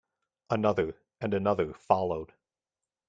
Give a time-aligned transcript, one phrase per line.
[0.49, 2.33] Another and another followed.